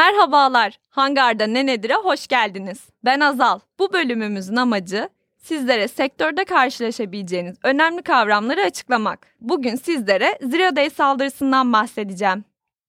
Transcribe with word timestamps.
Merhabalar, 0.00 0.78
Hangarda 0.90 1.46
Ne 1.46 1.66
Nedir'e 1.66 1.94
hoş 1.94 2.26
geldiniz. 2.26 2.88
Ben 3.04 3.20
Azal. 3.20 3.60
Bu 3.78 3.92
bölümümüzün 3.92 4.56
amacı 4.56 5.08
sizlere 5.36 5.88
sektörde 5.88 6.44
karşılaşabileceğiniz 6.44 7.56
önemli 7.62 8.02
kavramları 8.02 8.60
açıklamak. 8.60 9.26
Bugün 9.40 9.76
sizlere 9.76 10.38
Zero 10.42 10.76
Day 10.76 10.90
saldırısından 10.90 11.72
bahsedeceğim. 11.72 12.44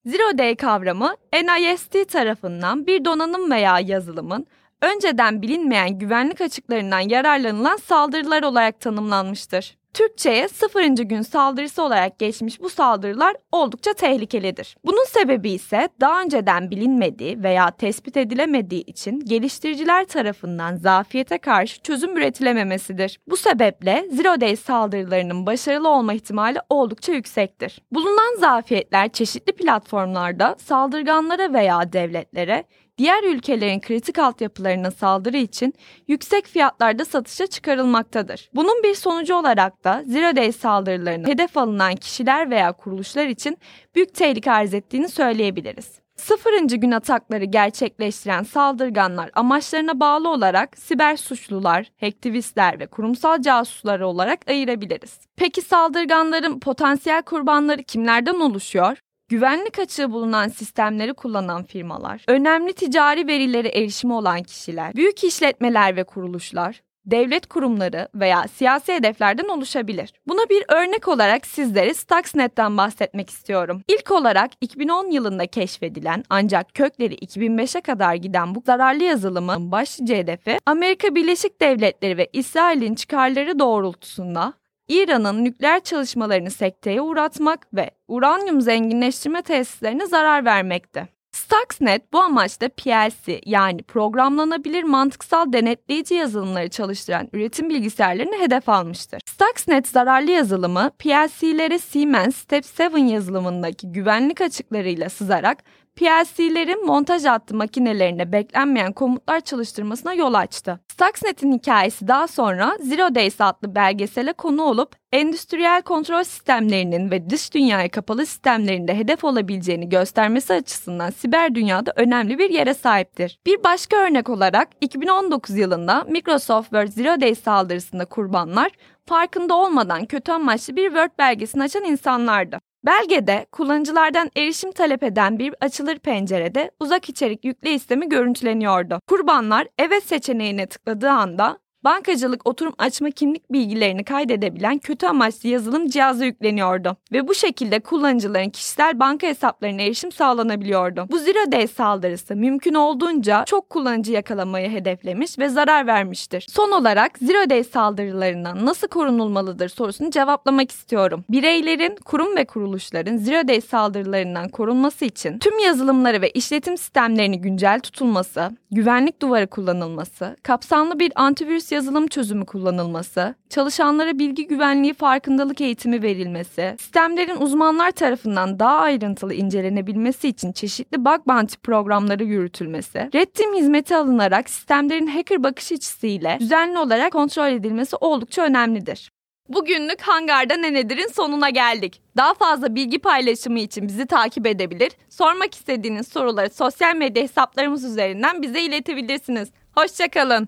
Zero 0.06 0.38
Day 0.38 0.56
kavramı 0.56 1.16
NIST 1.34 2.10
tarafından 2.10 2.88
bir 2.88 3.06
donanım 3.06 3.52
veya 3.52 3.80
yazılımın 3.80 4.48
önceden 4.82 5.42
bilinmeyen 5.42 6.00
güvenlik 6.00 6.42
açıklarından 6.42 7.00
yararlanılan 7.00 7.78
saldırılar 7.78 8.44
olarak 8.44 8.80
tanımlanmıştır. 8.80 9.81
Türkçe'ye 9.94 10.48
sıfırıncı 10.48 11.04
gün 11.04 11.22
saldırısı 11.22 11.84
olarak 11.84 12.20
geçmiş 12.20 12.62
bu 12.62 12.70
saldırılar 12.70 13.36
oldukça 13.52 13.94
tehlikelidir. 13.94 14.78
Bunun 14.86 15.06
sebebi 15.06 15.52
ise 15.52 15.90
daha 16.02 16.22
önceden 16.22 16.72
bilinmediği 16.72 17.44
veya 17.44 17.72
tespit 17.72 18.18
edilemediği 18.18 18.84
için 18.84 19.20
geliştiriciler 19.20 20.06
tarafından 20.06 20.76
zafiyete 20.76 21.38
karşı 21.38 21.82
çözüm 21.82 22.18
üretilememesidir. 22.18 23.20
Bu 23.28 23.38
sebeple 23.38 24.06
Zero 24.12 24.42
Day 24.42 24.56
saldırılarının 24.56 25.46
başarılı 25.46 25.90
olma 25.90 26.14
ihtimali 26.14 26.60
oldukça 26.70 27.12
yüksektir. 27.12 27.82
Bulunan 27.92 28.40
zafiyetler 28.40 29.10
çeşitli 29.10 29.52
platformlarda 29.52 30.56
saldırganlara 30.60 31.54
veya 31.54 31.94
devletlere 31.94 32.64
diğer 32.98 33.24
ülkelerin 33.24 33.80
kritik 33.80 34.20
altyapılarına 34.20 34.92
saldırı 34.92 35.38
için 35.38 35.74
yüksek 36.08 36.48
fiyatlarda 36.48 37.06
satışa 37.06 37.48
çıkarılmaktadır. 37.48 38.50
Bunun 38.56 38.84
bir 38.84 38.96
sonucu 38.96 39.36
olarak 39.36 39.84
da 39.84 40.04
Zero 40.08 40.36
Day 40.36 40.52
saldırılarına 40.52 41.28
hedef 41.28 41.58
alınan 41.58 41.96
kişiler 41.96 42.50
veya 42.50 42.72
kuruluşlar 42.72 43.26
için 43.26 43.58
büyük 43.96 44.14
tehlike 44.14 44.52
arz 44.52 44.74
ettiğini 44.74 45.10
söyleyebiliriz. 45.10 46.02
Sıfırıncı 46.16 46.76
gün 46.76 46.92
atakları 46.92 47.46
gerçekleştiren 47.46 48.44
saldırganlar 48.44 49.30
amaçlarına 49.34 50.00
bağlı 50.00 50.30
olarak 50.30 50.78
siber 50.78 51.18
suçlular, 51.18 51.92
hacktivistler 52.00 52.80
ve 52.80 52.88
kurumsal 52.88 53.42
casuslar 53.42 54.00
olarak 54.00 54.50
ayırabiliriz. 54.50 55.20
Peki 55.36 55.62
saldırganların 55.62 56.60
potansiyel 56.60 57.22
kurbanları 57.22 57.84
kimlerden 57.84 58.40
oluşuyor? 58.40 58.98
Güvenlik 59.32 59.80
açığı 59.80 60.12
bulunan 60.12 60.48
sistemleri 60.48 61.14
kullanan 61.14 61.64
firmalar, 61.64 62.24
önemli 62.28 62.74
ticari 62.74 63.28
verilere 63.28 63.68
erişimi 63.68 64.14
olan 64.14 64.44
kişiler, 64.44 64.94
büyük 64.96 65.24
işletmeler 65.24 65.96
ve 65.96 66.04
kuruluşlar, 66.04 66.82
devlet 67.06 67.46
kurumları 67.46 68.08
veya 68.16 68.48
siyasi 68.48 68.94
hedeflerden 68.94 69.48
oluşabilir. 69.48 70.14
Buna 70.28 70.50
bir 70.50 70.64
örnek 70.68 71.08
olarak 71.08 71.46
sizlere 71.46 71.94
Stuxnet'ten 71.94 72.78
bahsetmek 72.78 73.30
istiyorum. 73.30 73.82
İlk 73.88 74.12
olarak 74.12 74.52
2010 74.62 75.12
yılında 75.12 75.48
keşfedilen 75.48 76.24
ancak 76.30 76.74
kökleri 76.74 77.16
2005'e 77.16 77.82
kadar 77.82 78.16
giden 78.16 78.56
bu 78.56 78.64
zararlı 78.66 79.04
yazılımın 79.04 79.72
başlıca 79.72 80.16
hedefi 80.16 80.58
Amerika 80.66 81.16
Birleşik 81.16 81.62
Devletleri 81.62 82.18
ve 82.18 82.30
İsrail'in 82.34 82.96
çıkarları 82.96 83.60
doğrultusunda 83.60 84.54
İran'ın 84.88 85.44
nükleer 85.44 85.84
çalışmalarını 85.84 86.52
sekteye 86.52 87.02
uğratmak 87.02 87.74
ve 87.74 87.92
uranyum 88.08 88.62
zenginleştirme 88.62 89.42
tesislerine 89.42 90.08
zarar 90.08 90.46
vermekti. 90.46 91.08
Stuxnet 91.32 92.14
bu 92.14 92.20
amaçla 92.20 92.70
PLC 92.70 93.42
yani 93.46 93.84
programlanabilir 93.84 94.84
mantıksal 94.84 95.54
denetleyici 95.54 96.14
yazılımları 96.14 96.70
çalıştıran 96.70 97.30
üretim 97.34 97.70
bilgisayarlarını 97.70 98.36
hedef 98.36 98.70
almıştır. 98.70 99.22
Stuxnet 99.26 99.88
zararlı 99.88 100.32
yazılımı 100.32 100.92
PLC'lere 101.00 101.80
Siemens 101.80 102.36
Step 102.36 102.66
7 102.80 103.12
yazılımındaki 103.12 103.92
güvenlik 103.92 104.42
açıklarıyla 104.42 105.10
sızarak 105.10 105.64
PLC'lerin 105.96 106.86
montaj 106.86 107.26
hattı 107.26 107.56
makinelerine 107.56 108.32
beklenmeyen 108.32 108.94
komutlar 108.94 109.42
çalıştırmasına 109.42 110.14
yol 110.14 110.34
açtı. 110.34 110.80
Stuxnet'in 110.92 111.52
hikayesi 111.52 112.08
daha 112.08 112.28
sonra 112.28 112.78
Zero 112.80 113.16
Days 113.16 113.42
adlı 113.42 113.76
belgesele 113.76 114.34
konu 114.34 114.64
olup 114.64 114.96
endüstriyel 115.12 115.82
kontrol 115.82 116.24
sistemlerinin 116.24 117.12
ve 117.12 117.30
dış 117.30 117.54
dünyaya 117.54 117.90
kapalı 117.90 118.26
sistemlerinde 118.26 118.98
hedef 118.98 119.24
olabileceğini 119.24 119.90
göstermesi 119.90 120.54
açısından 120.54 121.10
siber 121.10 121.56
dünyada 121.56 121.94
önemli 121.96 122.40
bir 122.40 122.50
yere 122.50 122.74
sahiptir. 122.74 123.40
Bir 123.46 123.64
başka 123.64 123.98
örnek 123.98 124.30
olarak 124.30 124.68
2019 124.82 125.58
yılında 125.58 126.04
Microsoft 126.04 126.70
Word 126.70 126.88
Zero 126.88 127.22
Days 127.22 127.44
saldırısında 127.44 128.06
kurbanlar 128.06 128.72
farkında 129.06 129.56
olmadan 129.56 130.06
kötü 130.06 130.32
amaçlı 130.32 130.76
bir 130.76 130.88
Word 130.88 131.12
belgesini 131.20 131.64
açan 131.64 131.84
insanlardı. 131.84 132.71
Belgede 132.86 133.46
kullanıcılardan 133.52 134.32
erişim 134.36 134.72
talep 134.72 135.04
eden 135.04 135.40
bir 135.40 135.56
açılır 135.62 136.00
pencerede 136.00 136.72
uzak 136.80 137.10
içerik 137.10 137.46
yükle 137.46 137.74
istemi 137.74 138.10
görüntüleniyordu. 138.10 139.00
Kurbanlar 139.08 139.68
evet 139.80 140.04
seçeneğine 140.04 140.66
tıkladığı 140.66 141.10
anda 141.10 141.58
bankacılık 141.84 142.48
oturum 142.48 142.74
açma 142.78 143.12
kimlik 143.12 143.52
bilgilerini 143.52 144.04
kaydedebilen 144.04 144.78
kötü 144.78 145.06
amaçlı 145.08 145.50
yazılım 145.50 145.88
cihazı 145.88 146.26
yükleniyordu 146.26 146.98
ve 147.12 147.28
bu 147.28 147.36
şekilde 147.36 147.80
kullanıcıların 147.80 148.50
kişisel 148.50 149.00
banka 149.00 149.28
hesaplarına 149.28 149.82
erişim 149.82 150.12
sağlanabiliyordu. 150.12 151.06
Bu 151.12 151.18
Zero 151.18 151.52
Day 151.52 151.68
saldırısı 151.68 152.36
mümkün 152.36 152.74
olduğunca 152.74 153.44
çok 153.46 153.70
kullanıcı 153.70 154.12
yakalamayı 154.12 154.70
hedeflemiş 154.70 155.40
ve 155.40 155.50
zarar 155.50 155.88
vermiştir. 155.88 156.46
Son 156.50 156.72
olarak 156.72 157.18
Zero 157.18 157.50
Day 157.50 157.64
saldırılarından 157.64 158.66
nasıl 158.66 158.88
korunulmalıdır 158.88 159.70
sorusunu 159.70 160.12
cevaplamak 160.12 160.72
istiyorum. 160.72 161.24
Bireylerin, 161.30 161.96
kurum 162.06 162.36
ve 162.36 162.46
kuruluşların 162.46 163.18
Zero 163.18 163.48
Day 163.48 163.62
saldırılarından 163.62 164.50
korunması 164.50 165.06
için 165.06 165.40
tüm 165.40 165.60
yazılımları 165.60 166.22
ve 166.22 166.30
işletim 166.30 166.78
sistemlerini 166.78 167.42
güncel 167.42 167.80
tutulması, 167.80 168.52
güvenlik 168.72 169.22
duvarı 169.22 169.48
kullanılması, 169.48 170.36
kapsamlı 170.44 171.00
bir 171.00 171.12
antivirüs 171.16 171.71
yazılım 171.72 172.08
çözümü 172.08 172.46
kullanılması, 172.46 173.36
çalışanlara 173.50 174.20
bilgi 174.20 174.48
güvenliği 174.48 174.94
farkındalık 174.94 175.62
eğitimi 175.62 176.02
verilmesi, 176.02 176.76
sistemlerin 176.80 177.38
uzmanlar 177.42 177.92
tarafından 177.92 178.60
daha 178.60 178.78
ayrıntılı 178.78 179.34
incelenebilmesi 179.34 180.28
için 180.28 180.52
çeşitli 180.52 181.06
bug 181.06 181.28
bounty 181.28 181.56
programları 181.64 182.24
yürütülmesi, 182.24 183.10
Red 183.16 183.28
Team 183.34 183.56
hizmeti 183.56 183.96
alınarak 183.96 184.50
sistemlerin 184.50 185.08
hacker 185.08 185.44
bakış 185.44 185.72
açısıyla 185.72 186.40
düzenli 186.40 186.80
olarak 186.80 187.12
kontrol 187.12 187.48
edilmesi 187.48 187.96
oldukça 187.96 188.42
önemlidir. 188.42 189.12
Bugünlük 189.50 190.02
Hangarda 190.02 190.58
Ne 190.58 190.74
Nedir'in 190.74 191.08
sonuna 191.08 191.50
geldik. 191.50 192.02
Daha 192.18 192.34
fazla 192.34 192.76
bilgi 192.76 193.00
paylaşımı 193.00 193.60
için 193.60 193.88
bizi 193.88 194.06
takip 194.06 194.48
edebilir, 194.48 194.92
sormak 195.10 195.56
istediğiniz 195.56 196.08
soruları 196.08 196.50
sosyal 196.50 196.96
medya 196.96 197.24
hesaplarımız 197.24 197.84
üzerinden 197.84 198.42
bize 198.42 198.62
iletebilirsiniz. 198.62 199.50
Hoşçakalın. 199.76 200.48